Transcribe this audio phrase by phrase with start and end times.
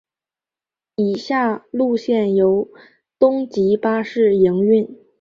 [0.95, 2.67] 以下路线由
[3.19, 4.97] 东急巴士营运。